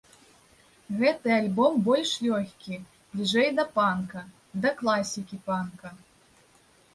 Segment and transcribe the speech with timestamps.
[1.01, 2.79] Гэты альбом больш лёгкі,
[3.11, 4.25] бліжэй да панка,
[4.65, 5.93] да класікі панка.